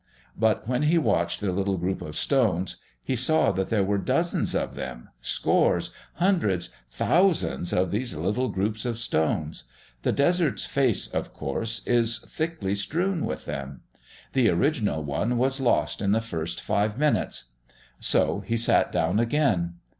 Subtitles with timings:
[0.35, 4.55] But when he watched the little group of stones, he saw that there were dozens
[4.55, 9.65] of them, scores, hundreds, thousands of these little groups of stones.
[10.01, 13.81] The desert's face, of course, is thickly strewn with them.
[14.33, 17.51] The original one was lost in the first five minutes.
[17.99, 19.75] So he sat down again.